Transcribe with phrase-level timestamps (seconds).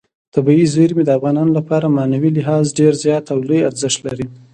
[0.35, 4.25] طبیعي زیرمې د افغانانو لپاره په معنوي لحاظ ډېر زیات او لوی ارزښت لري.